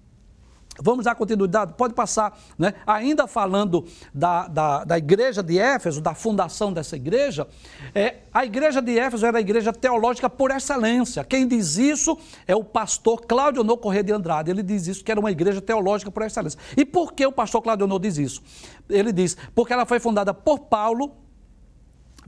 [0.81, 2.73] Vamos dar continuidade, pode passar, né?
[2.85, 7.47] ainda falando da, da, da, igreja de Éfeso, da fundação dessa igreja,
[7.93, 11.23] é, a igreja de Éfeso era a igreja teológica por excelência.
[11.23, 14.51] Quem diz isso é o pastor Cláudio Honor Corrêa de Andrade.
[14.51, 16.59] Ele diz isso, que era uma igreja teológica por excelência.
[16.75, 18.43] E por que o pastor Cláudio Honor diz isso?
[18.89, 21.13] Ele diz, porque ela foi fundada por Paulo,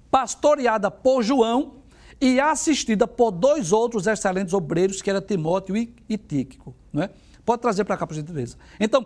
[0.10, 1.75] pastoreada por João
[2.19, 6.73] e assistida por dois outros excelentes obreiros, que era Timóteo e, e Tíquico.
[6.93, 7.10] Não é?
[7.47, 8.57] Pode trazer para cá, por gentileza.
[8.77, 9.05] Então,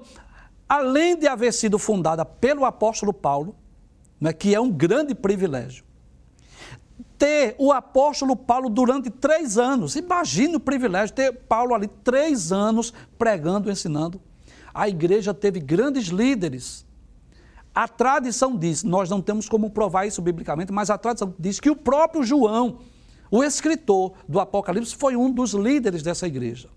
[0.68, 3.56] além de haver sido fundada pelo apóstolo Paulo,
[4.20, 5.86] né, que é um grande privilégio,
[7.20, 12.92] ter o apóstolo Paulo durante três anos, imagine o privilégio, ter Paulo ali três anos
[13.16, 14.20] pregando, ensinando.
[14.74, 16.84] A igreja teve grandes líderes.
[17.76, 21.70] A tradição diz, nós não temos como provar isso biblicamente, mas a tradição diz que
[21.70, 22.80] o próprio João,
[23.30, 26.70] o escritor do Apocalipse, foi um dos líderes dessa igreja.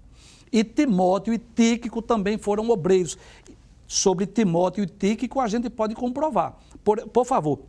[0.52, 3.18] E Timóteo e Tíquico também foram obreiros.
[3.86, 6.56] Sobre Timóteo e Tíquico a gente pode comprovar.
[6.82, 7.60] Por, por favor,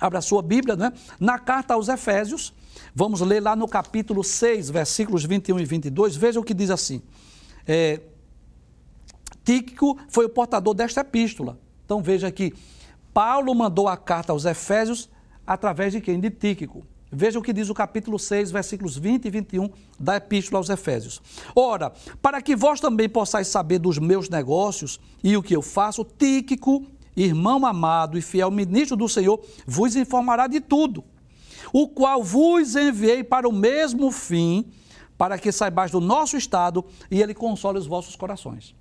[0.00, 0.92] abra a sua Bíblia, né?
[1.18, 2.52] Na carta aos Efésios,
[2.94, 7.02] vamos ler lá no capítulo 6, versículos 21 e 22, veja o que diz assim.
[7.66, 8.00] É,
[9.44, 11.58] Tíquico foi o portador desta epístola.
[11.84, 12.54] Então veja aqui,
[13.12, 15.10] Paulo mandou a carta aos Efésios
[15.46, 16.18] através de quem?
[16.18, 16.84] De Tíquico.
[17.16, 21.22] Veja o que diz o capítulo 6, versículos 20 e 21 da Epístola aos Efésios.
[21.54, 26.04] Ora, para que vós também possais saber dos meus negócios e o que eu faço,
[26.04, 26.84] Tíquico,
[27.16, 31.04] irmão amado e fiel ministro do Senhor, vos informará de tudo,
[31.72, 34.66] o qual vos enviei para o mesmo fim,
[35.16, 38.74] para que saibais do nosso estado e ele console os vossos corações.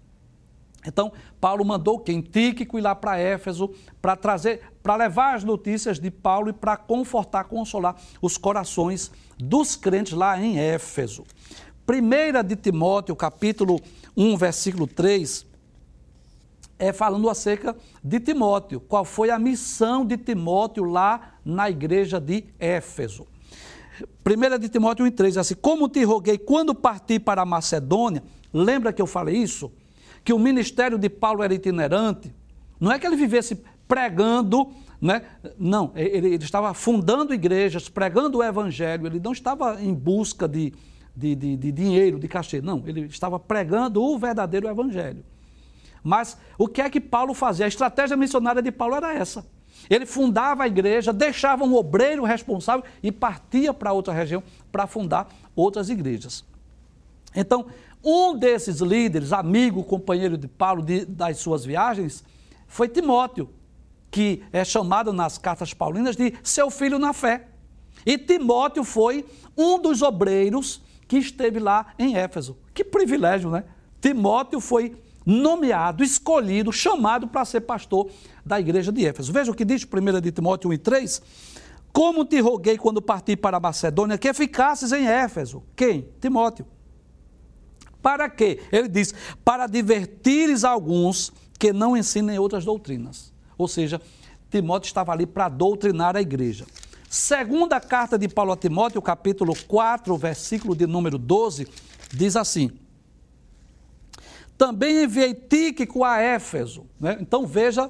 [0.85, 2.21] Então, Paulo mandou quem?
[2.21, 3.69] Tíquico ir lá para Éfeso
[4.01, 9.75] para trazer, para levar as notícias de Paulo e para confortar, consolar os corações dos
[9.75, 11.23] crentes lá em Éfeso.
[11.85, 13.79] Primeira de Timóteo, capítulo
[14.15, 15.45] 1, versículo 3,
[16.79, 18.79] é falando acerca de Timóteo.
[18.79, 23.25] Qual foi a missão de Timóteo lá na igreja de Éfeso?
[24.25, 29.01] 1 de Timóteo 1,3, assim, como te roguei quando parti para a Macedônia, lembra que
[29.01, 29.71] eu falei isso?
[30.23, 32.33] Que o ministério de Paulo era itinerante,
[32.79, 35.23] não é que ele vivesse pregando, né?
[35.57, 40.73] não, ele, ele estava fundando igrejas, pregando o evangelho, ele não estava em busca de,
[41.15, 45.23] de, de, de dinheiro, de cachê, não, ele estava pregando o verdadeiro evangelho.
[46.03, 47.65] Mas o que é que Paulo fazia?
[47.65, 49.45] A estratégia missionária de Paulo era essa.
[49.89, 55.27] Ele fundava a igreja, deixava um obreiro responsável e partia para outra região para fundar
[55.55, 56.43] outras igrejas.
[57.35, 57.65] Então,
[58.03, 62.23] um desses líderes, amigo, companheiro de Paulo de, das suas viagens,
[62.67, 63.49] foi Timóteo,
[64.11, 67.47] que é chamado nas cartas paulinas de seu filho na fé.
[68.05, 69.25] E Timóteo foi
[69.57, 72.57] um dos obreiros que esteve lá em Éfeso.
[72.73, 73.63] Que privilégio, né?
[74.01, 78.09] Timóteo foi nomeado, escolhido, chamado para ser pastor
[78.45, 79.31] da igreja de Éfeso.
[79.31, 81.21] Veja o que diz 1 de Timóteo 1 e 3.
[81.93, 85.63] Como te roguei quando parti para a Macedônia que ficasses em Éfeso.
[85.75, 86.09] Quem?
[86.19, 86.65] Timóteo.
[88.03, 88.59] Para quê?
[88.71, 93.33] Ele diz: para divertires alguns que não ensinem outras doutrinas.
[93.57, 93.99] Ou seja,
[94.51, 96.65] Timóteo estava ali para doutrinar a igreja.
[97.09, 101.67] Segunda carta de Paulo a Timóteo, capítulo 4, versículo de número 12,
[102.11, 102.71] diz assim:
[104.57, 106.85] também enviei Tíquico a Éfeso.
[106.99, 107.17] Né?
[107.19, 107.89] Então veja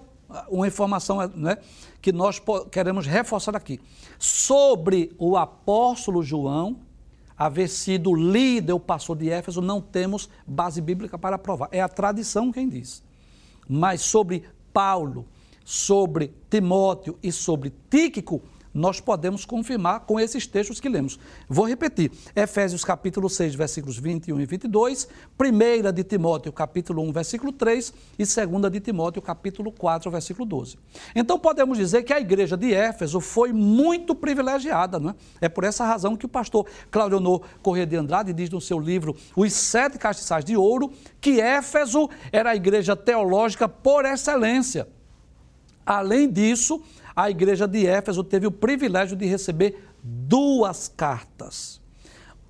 [0.49, 1.57] uma informação né,
[2.01, 3.79] que nós queremos reforçar aqui.
[4.17, 6.79] Sobre o apóstolo João
[7.45, 11.67] haver sido líder ou pastor de Éfeso, não temos base bíblica para provar.
[11.71, 13.03] É a tradição quem diz.
[13.67, 15.25] Mas sobre Paulo,
[15.65, 18.41] sobre Timóteo e sobre Tíquico,
[18.73, 21.19] nós podemos confirmar com esses textos que lemos.
[21.47, 25.07] Vou repetir: Efésios capítulo 6, versículos 21 e 22,
[25.39, 30.77] 1 de Timóteo capítulo 1, versículo 3 e 2 de Timóteo capítulo 4, versículo 12.
[31.15, 35.15] Então podemos dizer que a igreja de Éfeso foi muito privilegiada, não é?
[35.41, 39.15] É por essa razão que o pastor Claudionor Corrêa de Andrade diz no seu livro
[39.35, 44.87] Os Sete Castiçais de Ouro que Éfeso era a igreja teológica por excelência.
[45.85, 46.81] Além disso,
[47.15, 51.81] a igreja de Éfeso teve o privilégio de receber duas cartas.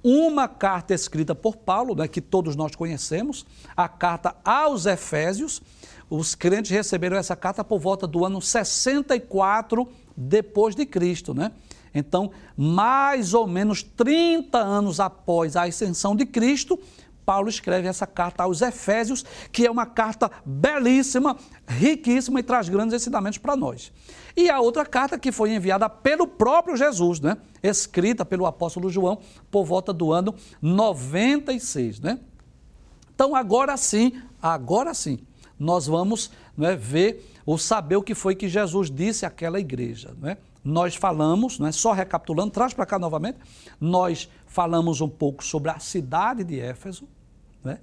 [0.03, 3.45] Uma carta escrita por Paulo, né, que todos nós conhecemos,
[3.75, 5.61] a carta aos Efésios.
[6.09, 11.51] Os crentes receberam essa carta por volta do ano 64 depois de Cristo, né?
[11.93, 16.79] Então, mais ou menos 30 anos após a ascensão de Cristo,
[17.25, 22.93] Paulo escreve essa carta aos Efésios, que é uma carta belíssima, riquíssima e traz grandes
[22.93, 23.91] ensinamentos para nós.
[24.35, 27.37] E a outra carta que foi enviada pelo próprio Jesus, né?
[27.61, 29.19] escrita pelo apóstolo João
[29.51, 31.99] por volta do ano 96.
[31.99, 32.19] Né?
[33.13, 35.19] Então, agora sim, agora sim,
[35.57, 40.15] nós vamos né, ver ou saber o que foi que Jesus disse àquela igreja.
[40.19, 40.37] Né?
[40.63, 43.37] Nós falamos, né, só recapitulando, traz para cá novamente,
[43.79, 47.07] nós falamos um pouco sobre a cidade de Éfeso,
[47.63, 47.79] né?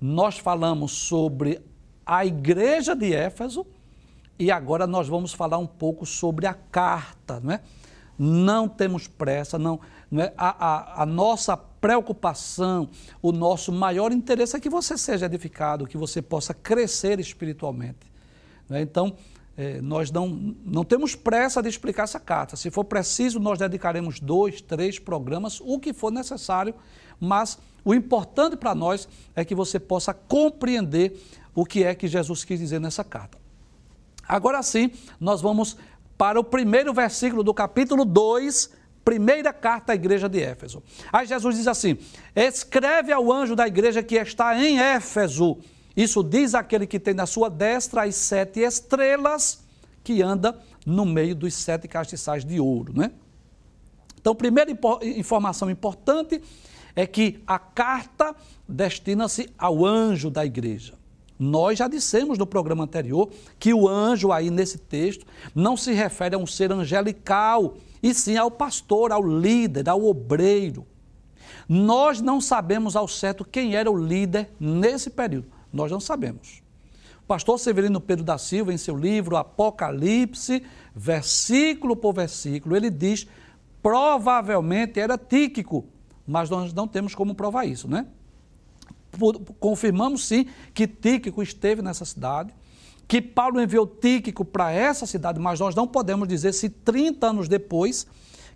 [0.00, 1.60] nós falamos sobre
[2.04, 3.66] a igreja de Éfeso,
[4.38, 7.60] e agora nós vamos falar um pouco sobre a carta, não é?
[8.18, 10.32] Não temos pressa, não, não é?
[10.36, 12.88] a, a, a nossa preocupação,
[13.20, 18.10] o nosso maior interesse é que você seja edificado, que você possa crescer espiritualmente.
[18.70, 18.80] É?
[18.80, 19.16] Então,
[19.56, 22.56] é, nós não, não temos pressa de explicar essa carta.
[22.56, 26.74] Se for preciso, nós dedicaremos dois, três programas, o que for necessário,
[27.20, 31.20] mas o importante para nós é que você possa compreender
[31.54, 33.38] o que é que Jesus quis dizer nessa carta.
[34.28, 35.76] Agora sim, nós vamos
[36.18, 38.70] para o primeiro versículo do capítulo 2,
[39.04, 40.82] primeira carta à igreja de Éfeso.
[41.12, 41.96] Aí Jesus diz assim:
[42.34, 45.58] Escreve ao anjo da igreja que está em Éfeso.
[45.96, 49.64] Isso diz aquele que tem na sua destra as sete estrelas,
[50.02, 53.12] que anda no meio dos sete castiçais de ouro, né?
[54.20, 54.76] Então, primeira
[55.16, 56.42] informação importante
[56.96, 58.34] é que a carta
[58.66, 60.94] destina-se ao anjo da igreja.
[61.38, 66.34] Nós já dissemos no programa anterior que o anjo aí nesse texto não se refere
[66.34, 70.86] a um ser angelical, e sim ao pastor, ao líder, ao obreiro.
[71.68, 75.48] Nós não sabemos ao certo quem era o líder nesse período.
[75.70, 76.62] Nós não sabemos.
[77.22, 80.62] O pastor Severino Pedro da Silva, em seu livro Apocalipse,
[80.94, 83.26] versículo por versículo, ele diz:
[83.82, 85.84] provavelmente era Tíquico,
[86.26, 88.06] mas nós não temos como provar isso, né?
[89.60, 92.52] Confirmamos sim que Tíquico esteve nessa cidade,
[93.08, 97.48] que Paulo enviou Tíquico para essa cidade, mas nós não podemos dizer se 30 anos
[97.48, 98.06] depois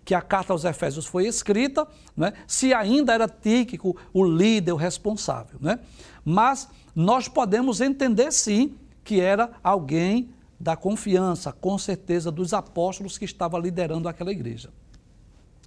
[0.03, 4.75] que a carta aos Efésios foi escrita, né, se ainda era Tíquico o líder, o
[4.75, 5.59] responsável.
[5.61, 5.79] Né?
[6.25, 13.25] Mas nós podemos entender sim que era alguém da confiança, com certeza, dos apóstolos que
[13.25, 14.69] estava liderando aquela igreja.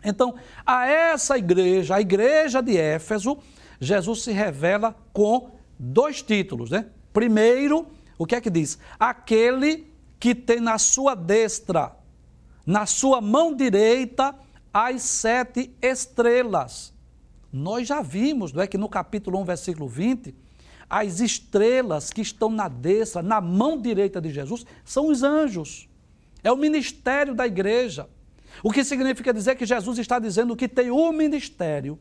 [0.05, 0.35] Então,
[0.67, 3.39] a essa igreja, a igreja de Éfeso,
[3.81, 6.87] Jesus se revela com dois títulos, né?
[7.13, 7.87] Primeiro,
[8.19, 8.79] o que é que diz?
[8.99, 9.91] Aquele
[10.21, 11.97] que tem na sua destra,
[12.67, 14.35] na sua mão direita,
[14.73, 16.93] as sete estrelas.
[17.53, 20.35] Nós já vimos, não é que no capítulo 1, versículo 20,
[20.91, 25.89] as estrelas que estão na destra, na mão direita de Jesus, são os anjos.
[26.43, 28.09] É o ministério da igreja.
[28.63, 31.99] O que significa dizer que Jesus está dizendo que tem o ministério,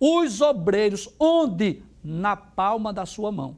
[0.00, 1.82] os obreiros, onde?
[2.02, 3.56] Na palma da sua mão.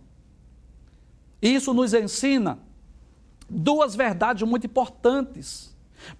[1.40, 2.58] Isso nos ensina
[3.48, 5.74] duas verdades muito importantes.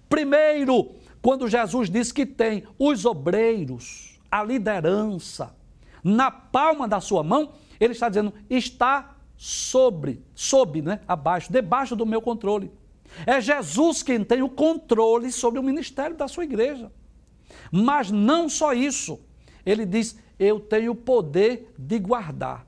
[0.09, 5.55] Primeiro, quando Jesus diz que tem os obreiros, a liderança,
[6.03, 12.05] na palma da sua mão, ele está dizendo, está sobre, sob, né, abaixo, debaixo do
[12.05, 12.71] meu controle.
[13.25, 16.91] É Jesus quem tem o controle sobre o ministério da sua igreja.
[17.71, 19.19] Mas não só isso.
[19.65, 22.65] Ele diz: Eu tenho o poder de guardar.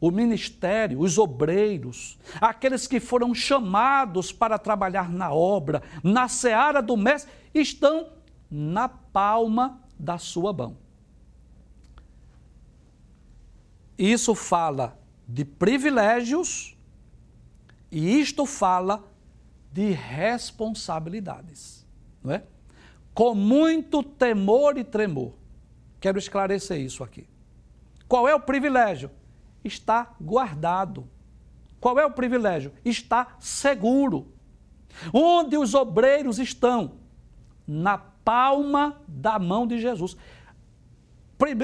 [0.00, 6.94] O ministério, os obreiros, aqueles que foram chamados para trabalhar na obra, na seara do
[6.94, 8.10] Mestre, estão
[8.50, 10.76] na palma da sua mão.
[13.96, 16.76] Isso fala de privilégios
[17.90, 19.04] e isto fala
[19.74, 21.84] de responsabilidades,
[22.22, 22.44] não é?
[23.12, 25.32] Com muito temor e tremor.
[25.98, 27.26] Quero esclarecer isso aqui.
[28.06, 29.10] Qual é o privilégio?
[29.64, 31.08] Está guardado.
[31.80, 32.72] Qual é o privilégio?
[32.84, 34.28] Está seguro.
[35.12, 36.92] Onde os obreiros estão?
[37.66, 40.16] Na palma da mão de Jesus.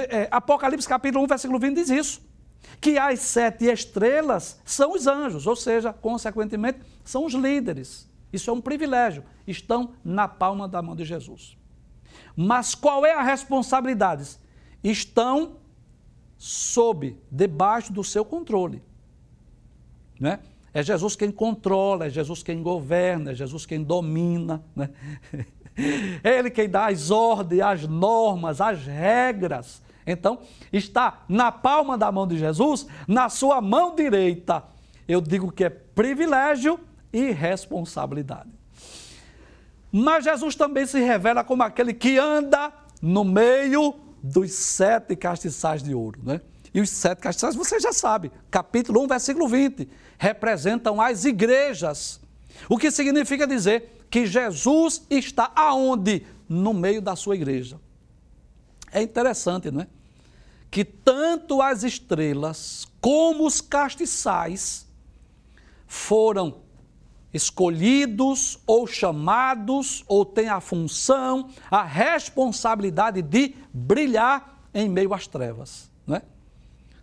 [0.09, 2.30] É, Apocalipse capítulo 1, versículo 20 diz isso.
[2.81, 8.09] Que as sete estrelas são os anjos, ou seja, consequentemente, são os líderes.
[8.33, 9.25] Isso é um privilégio.
[9.47, 11.57] Estão na palma da mão de Jesus.
[12.37, 14.39] Mas qual é a responsabilidade?
[14.83, 15.57] Estão
[16.39, 18.83] sob, debaixo do seu controle.
[20.19, 20.41] Né?
[20.73, 24.63] É Jesus quem controla, é Jesus quem governa, é Jesus quem domina.
[24.75, 24.91] Né?
[26.23, 29.81] É Ele quem dá as ordens, as normas, as regras.
[30.11, 30.41] Então,
[30.73, 34.65] está na palma da mão de Jesus, na sua mão direita.
[35.07, 36.79] Eu digo que é privilégio
[37.13, 38.51] e responsabilidade.
[39.93, 45.95] Mas Jesus também se revela como aquele que anda no meio dos sete castiçais de
[45.95, 46.41] ouro, né?
[46.73, 52.21] E os sete castiçais, você já sabe, capítulo 1, versículo 20, representam as igrejas.
[52.69, 56.25] O que significa dizer que Jesus está aonde?
[56.49, 57.81] No meio da sua igreja.
[58.93, 59.87] É interessante, não é?
[60.71, 64.87] Que tanto as estrelas como os castiçais
[65.87, 66.61] foram
[67.33, 75.91] escolhidos ou chamados ou têm a função, a responsabilidade de brilhar em meio às trevas,
[76.07, 76.23] não é?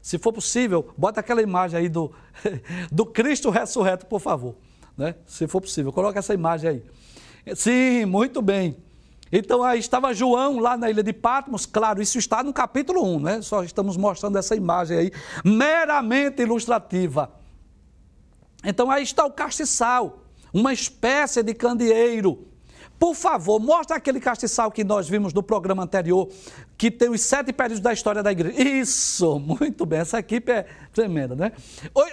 [0.01, 2.13] Se for possível, bota aquela imagem aí do,
[2.91, 4.56] do Cristo ressurreto, por favor,
[4.97, 5.15] né?
[5.25, 7.56] Se for possível, coloca essa imagem aí.
[7.56, 8.78] Sim, muito bem.
[9.32, 13.19] Então aí estava João lá na ilha de Patmos, claro, isso está no capítulo 1,
[13.19, 13.41] né?
[13.41, 15.11] Só estamos mostrando essa imagem aí,
[15.43, 17.32] meramente ilustrativa.
[18.63, 20.19] Então aí está o castiçal,
[20.53, 22.47] uma espécie de candeeiro.
[22.99, 26.30] Por favor, mostra aquele castiçal que nós vimos no programa anterior,
[26.75, 28.59] que tem os sete períodos da história da igreja.
[28.59, 31.51] Isso, muito bem, essa equipe é tremenda, né?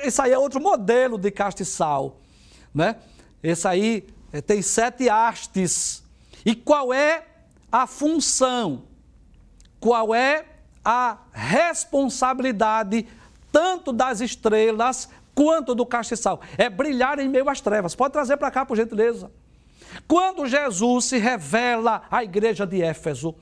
[0.05, 2.21] Isso aí é outro modelo de castiçal,
[2.75, 2.97] né?
[3.43, 6.04] Esse aí eh, tem sete hastes.
[6.45, 7.25] E qual é
[7.71, 8.85] a função?
[9.81, 10.47] Qual é
[10.85, 13.07] a responsabilidade
[13.51, 16.41] tanto das estrelas quanto do castiçal.
[16.59, 17.95] É brilhar em meio às trevas.
[17.95, 19.31] Pode trazer para cá, por gentileza.
[20.07, 23.35] Quando Jesus se revela à igreja de Éfeso,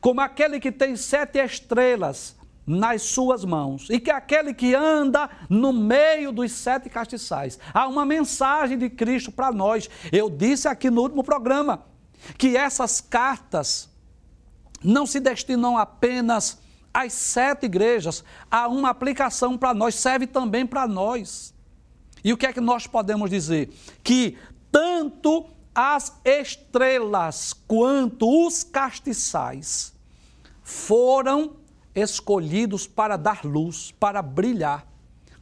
[0.00, 2.36] como aquele que tem sete estrelas
[2.66, 7.58] nas suas mãos e que aquele que anda no meio dos sete castiçais.
[7.74, 9.90] Há uma mensagem de Cristo para nós.
[10.12, 11.91] Eu disse aqui no último programa
[12.38, 13.88] que essas cartas
[14.82, 16.58] não se destinam apenas
[16.92, 21.54] às sete igrejas, há uma aplicação para nós, serve também para nós.
[22.24, 23.72] E o que é que nós podemos dizer?
[24.02, 24.36] Que
[24.70, 29.92] tanto as estrelas quanto os castiçais
[30.62, 31.56] foram
[31.94, 34.86] escolhidos para dar luz, para brilhar.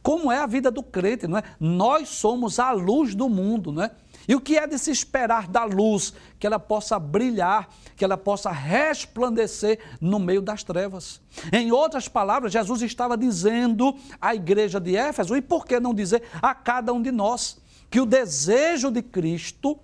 [0.01, 1.43] Como é a vida do crente, não é?
[1.59, 3.91] Nós somos a luz do mundo, não é?
[4.27, 6.13] E o que é de se esperar da luz?
[6.39, 11.21] Que ela possa brilhar, que ela possa resplandecer no meio das trevas.
[11.51, 16.23] Em outras palavras, Jesus estava dizendo à igreja de Éfeso, e por que não dizer
[16.41, 17.59] a cada um de nós,
[17.89, 19.77] que o desejo de Cristo,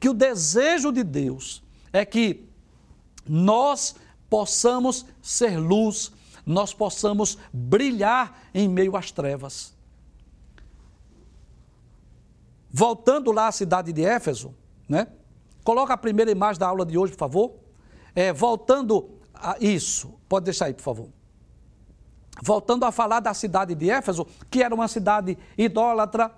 [0.00, 1.62] que o desejo de Deus
[1.92, 2.44] é que
[3.26, 3.94] nós
[4.28, 6.10] possamos ser luz,
[6.44, 9.72] nós possamos brilhar em meio às trevas.
[12.72, 14.54] Voltando lá à cidade de Éfeso,
[14.88, 15.08] né?
[15.62, 17.52] Coloca a primeira imagem da aula de hoje, por favor.
[18.14, 21.08] É, voltando a isso, pode deixar aí, por favor.
[22.42, 26.32] Voltando a falar da cidade de Éfeso, que era uma cidade idólatra,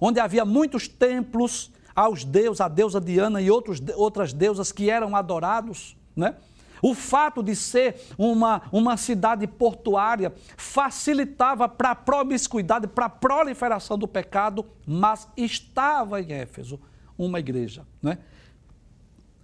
[0.00, 5.16] onde havia muitos templos aos deuses, a deusa Diana e outros, outras deusas que eram
[5.16, 6.36] adorados, né?
[6.82, 13.98] O fato de ser uma, uma cidade portuária facilitava para a promiscuidade, para a proliferação
[13.98, 16.80] do pecado, mas estava em Éfeso
[17.18, 17.86] uma igreja.
[18.02, 18.18] Né?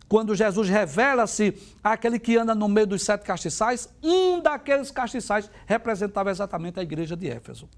[0.09, 6.31] Quando Jesus revela-se àquele que anda no meio dos sete castiçais, um daqueles castiçais representava
[6.31, 7.69] exatamente a igreja de Éfeso.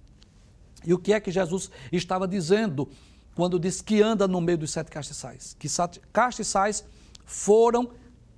[0.84, 2.88] E o que é que Jesus estava dizendo
[3.34, 5.56] quando diz que anda no meio dos sete castiçais?
[5.58, 5.68] Que
[6.12, 6.84] castiçais
[7.24, 7.90] foram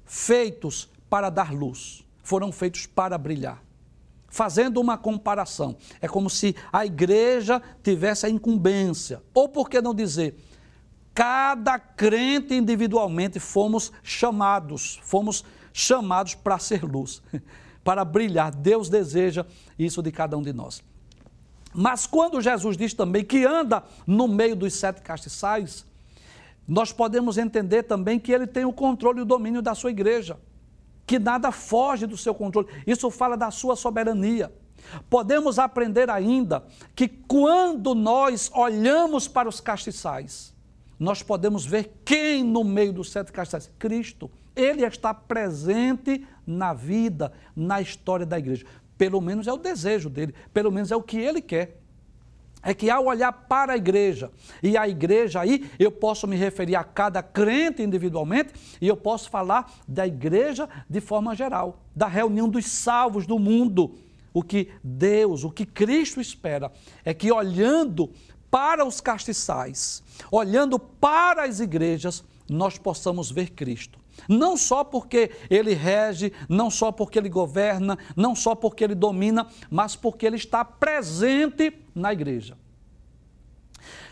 [0.04, 3.60] feitos para dar luz, foram feitos para brilhar.
[4.28, 9.92] Fazendo uma comparação, é como se a igreja tivesse a incumbência, ou por que não
[9.92, 10.38] dizer,
[11.12, 17.20] cada crente individualmente fomos chamados, fomos chamados para ser luz,
[17.82, 18.54] para brilhar.
[18.54, 19.44] Deus deseja
[19.76, 20.80] isso de cada um de nós.
[21.74, 25.84] Mas quando Jesus diz também que anda no meio dos sete castiçais,
[26.68, 30.38] nós podemos entender também que ele tem o controle e o domínio da sua igreja
[31.10, 32.68] que nada foge do seu controle.
[32.86, 34.52] Isso fala da sua soberania.
[35.08, 40.54] Podemos aprender ainda que quando nós olhamos para os castiçais,
[41.00, 43.72] nós podemos ver quem no meio dos sete castiçais?
[43.76, 44.30] Cristo.
[44.54, 48.64] Ele está presente na vida, na história da igreja.
[48.96, 51.79] Pelo menos é o desejo dele, pelo menos é o que ele quer
[52.62, 54.30] é que ao olhar para a igreja,
[54.62, 59.30] e a igreja aí eu posso me referir a cada crente individualmente, e eu posso
[59.30, 63.94] falar da igreja de forma geral, da reunião dos salvos do mundo.
[64.32, 66.72] O que Deus, o que Cristo espera,
[67.04, 68.10] é que olhando
[68.50, 73.99] para os castiçais, olhando para as igrejas, nós possamos ver Cristo.
[74.28, 79.46] Não só porque ele rege, não só porque ele governa, não só porque ele domina,
[79.70, 82.56] mas porque ele está presente na igreja.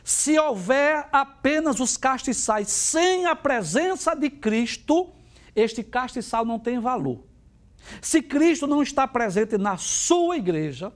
[0.03, 5.11] Se houver apenas os castiçais sem a presença de Cristo,
[5.55, 7.25] este castiçal não tem valor.
[8.01, 10.93] Se Cristo não está presente na sua igreja,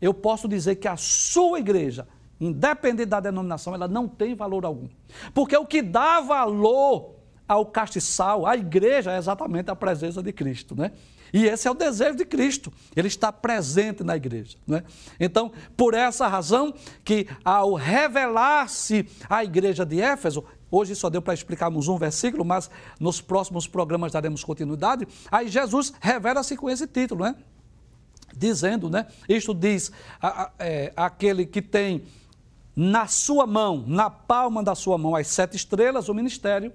[0.00, 2.06] eu posso dizer que a sua igreja,
[2.40, 4.88] independente da denominação, ela não tem valor algum.
[5.32, 7.14] Porque o que dá valor
[7.46, 10.92] ao castiçal, à igreja, é exatamente a presença de Cristo, né?
[11.32, 14.56] E esse é o desejo de Cristo, ele está presente na igreja.
[14.64, 14.84] Né?
[15.18, 16.72] Então, por essa razão,
[17.04, 22.70] que ao revelar-se à igreja de Éfeso, hoje só deu para explicarmos um versículo, mas
[23.00, 27.34] nos próximos programas daremos continuidade, aí Jesus revela-se com esse título, né?
[28.36, 29.08] Dizendo, né?
[29.28, 29.90] Isto diz
[30.22, 32.04] a, a, é, aquele que tem
[32.76, 36.72] na sua mão, na palma da sua mão, as sete estrelas, o ministério,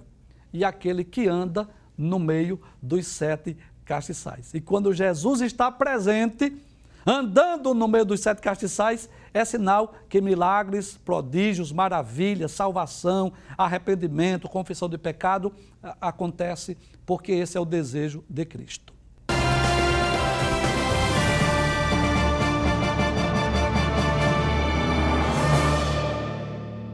[0.54, 4.54] e aquele que anda no meio dos sete castiçais.
[4.54, 6.56] E quando Jesus está presente,
[7.06, 14.90] andando no meio dos sete castiçais, é sinal que milagres, prodígios, maravilhas, salvação, arrependimento, confissão
[14.90, 15.52] de pecado
[16.00, 18.99] acontece, porque esse é o desejo de Cristo.